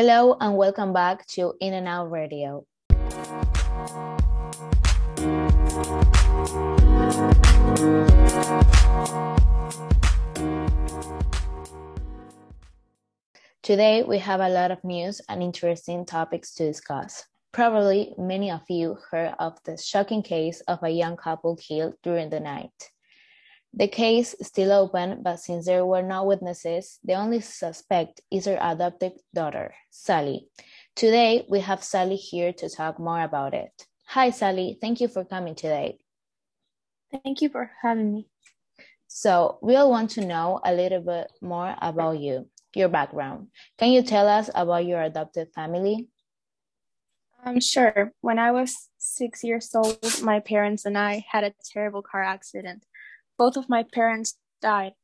[0.00, 2.64] Hello and welcome back to In and Out Radio.
[13.60, 17.24] Today we have a lot of news and interesting topics to discuss.
[17.50, 22.30] Probably many of you heard of the shocking case of a young couple killed during
[22.30, 22.70] the night.
[23.74, 28.46] The case is still open, but since there were no witnesses, the only suspect is
[28.46, 30.48] her adopted daughter, Sally.
[30.96, 33.70] Today, we have Sally here to talk more about it.
[34.06, 34.78] Hi, Sally.
[34.80, 35.98] Thank you for coming today.
[37.22, 38.28] Thank you for having me.
[39.06, 43.48] So, we all want to know a little bit more about you, your background.
[43.76, 46.08] Can you tell us about your adopted family?
[47.44, 48.12] Um, sure.
[48.20, 52.84] When I was six years old, my parents and I had a terrible car accident.
[53.38, 54.94] Both of my parents died.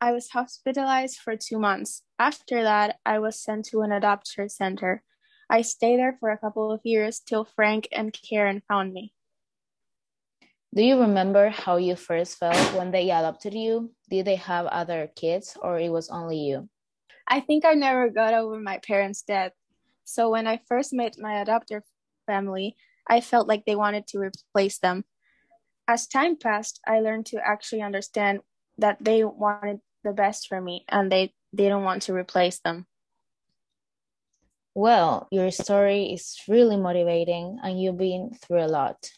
[0.00, 2.02] I was hospitalized for two months.
[2.18, 5.02] After that, I was sent to an adoption center.
[5.48, 9.14] I stayed there for a couple of years till Frank and Karen found me.
[10.74, 13.94] Do you remember how you first felt when they adopted you?
[14.10, 16.68] Did they have other kids or it was only you?
[17.26, 19.52] I think I never got over my parents' death.
[20.04, 21.80] So when I first met my adopter
[22.26, 22.76] family,
[23.08, 25.04] I felt like they wanted to replace them.
[25.88, 28.40] As time passed, I learned to actually understand
[28.78, 32.86] that they wanted the best for me and they didn't want to replace them.
[34.74, 39.10] Well, your story is really motivating and you've been through a lot.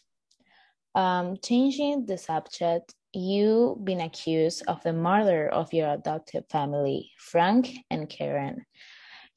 [0.95, 7.71] Um, changing the subject, you've been accused of the murder of your adoptive family, Frank
[7.89, 8.65] and Karen.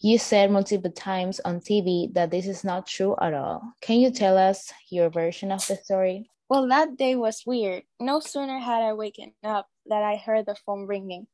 [0.00, 3.62] You said multiple times on TV that this is not true at all.
[3.80, 6.28] Can you tell us your version of the story?
[6.52, 7.84] Well, that day was weird.
[7.98, 11.28] No sooner had I waken up that I heard the phone ringing.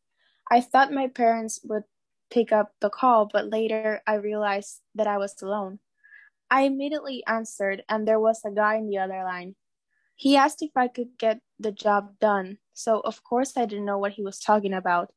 [0.48, 1.82] I thought my parents would
[2.30, 5.80] pick up the call, but later I realized that I was alone.
[6.52, 9.56] I immediately answered, and there was a guy in the other line.
[10.14, 13.98] He asked if I could get the job done, so of course I didn't know
[13.98, 15.10] what he was talking about.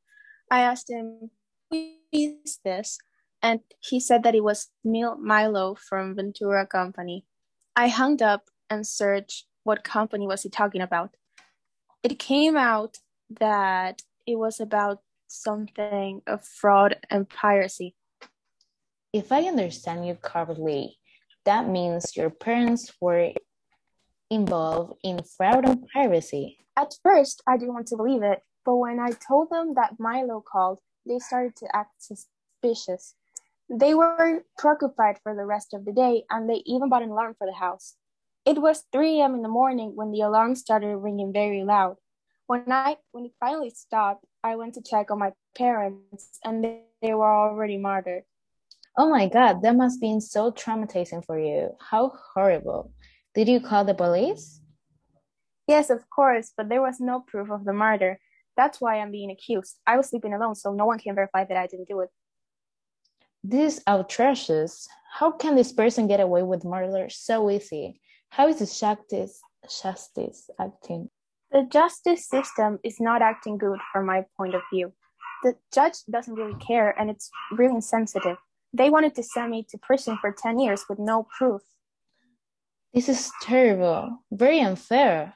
[0.49, 1.29] I asked him,
[1.69, 2.97] Who is this?
[3.43, 7.27] and he said that it was Milo from Ventura Company.
[7.75, 11.11] I hung up and searched what company was he talking about.
[12.03, 12.97] It came out
[13.39, 17.95] that it was about something of fraud and piracy.
[19.13, 20.97] If I understand you correctly,
[21.45, 23.31] that means your parents were
[24.29, 26.57] involved in fraud and piracy.
[26.77, 30.41] At first, I didn't want to believe it, but when I told them that Milo
[30.41, 33.15] called, they started to act suspicious.
[33.69, 37.35] They were preoccupied for the rest of the day, and they even bought an alarm
[37.37, 37.95] for the house.
[38.45, 39.35] It was 3 a.m.
[39.35, 41.97] in the morning when the alarm started ringing very loud.
[42.47, 46.81] When I when it finally stopped, I went to check on my parents, and they,
[47.01, 48.23] they were already murdered.
[48.97, 51.69] Oh my god, that must have been so traumatizing for you.
[51.79, 52.91] How horrible.
[53.35, 54.59] Did you call the police?
[55.67, 58.19] Yes, of course, but there was no proof of the murder.
[58.57, 59.79] That's why I'm being accused.
[59.87, 62.09] I was sleeping alone, so no one can verify that I didn't do it.
[63.43, 64.87] This is outrageous.
[65.13, 68.00] How can this person get away with murder so easy?
[68.31, 69.41] How is the justice,
[69.83, 71.09] justice acting?
[71.51, 74.93] The justice system is not acting good from my point of view.
[75.43, 78.37] The judge doesn't really care and it's really insensitive.
[78.71, 81.61] They wanted to send me to prison for 10 years with no proof.
[82.93, 85.33] This is terrible, very unfair.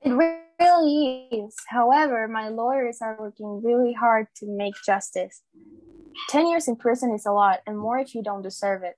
[0.00, 1.56] It really is.
[1.66, 5.42] However, my lawyers are working really hard to make justice.
[6.28, 8.94] 10 years in prison is a lot, and more if you don't deserve it.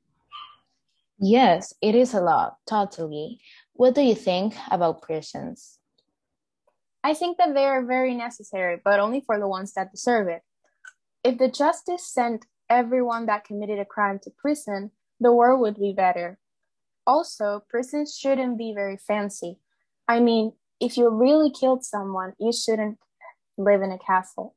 [1.19, 3.41] Yes, it is a lot, totally.
[3.73, 5.79] What do you think about prisons?
[7.03, 10.43] I think that they are very necessary, but only for the ones that deserve it.
[11.23, 15.93] If the justice sent everyone that committed a crime to prison, the world would be
[15.93, 16.39] better.
[17.07, 19.59] Also, prisons shouldn't be very fancy.
[20.09, 22.99] I mean, if you really killed someone, you shouldn't
[23.57, 24.55] live in a castle.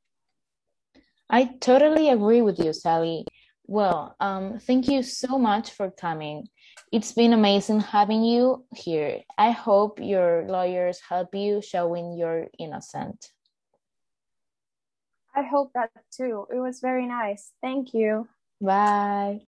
[1.29, 3.25] I totally agree with you, Sally.
[3.67, 6.47] Well, um, thank you so much for coming.
[6.93, 9.21] It's been amazing having you here.
[9.37, 13.27] I hope your lawyers help you showing you're innocent.
[15.35, 16.47] I hope that too.
[16.51, 17.51] It was very nice.
[17.61, 18.27] Thank you.
[18.61, 19.41] Bye.